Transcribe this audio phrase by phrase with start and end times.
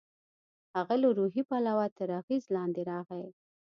[0.75, 3.25] هغه له روحي پلوه تر اغېز لاندې راغی.